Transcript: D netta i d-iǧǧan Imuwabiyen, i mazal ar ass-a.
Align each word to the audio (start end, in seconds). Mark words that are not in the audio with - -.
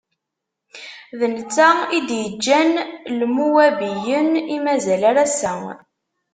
D 1.19 1.21
netta 1.33 1.69
i 1.97 1.99
d-iǧǧan 2.07 2.71
Imuwabiyen, 3.23 4.29
i 4.55 4.57
mazal 4.63 5.03
ar 5.09 5.17
ass-a. 5.25 5.53